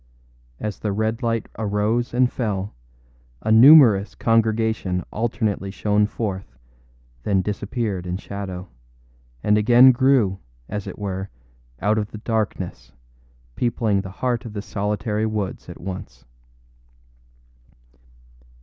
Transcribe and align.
As 0.59 0.79
the 0.79 0.91
red 0.91 1.21
light 1.21 1.45
arose 1.59 2.11
and 2.11 2.33
fell, 2.33 2.73
a 3.43 3.51
numerous 3.51 4.15
congregation 4.15 5.03
alternately 5.11 5.69
shone 5.69 6.07
forth, 6.07 6.57
then 7.21 7.43
disappeared 7.43 8.07
in 8.07 8.17
shadow, 8.17 8.67
and 9.43 9.59
again 9.59 9.91
grew, 9.91 10.39
as 10.67 10.87
it 10.87 10.97
were, 10.97 11.29
out 11.81 11.99
of 11.99 12.09
the 12.09 12.17
darkness, 12.17 12.91
peopling 13.55 14.01
the 14.01 14.09
heart 14.09 14.43
of 14.43 14.53
the 14.53 14.61
solitary 14.63 15.27
woods 15.27 15.69
at 15.69 15.79
once. 15.79 16.25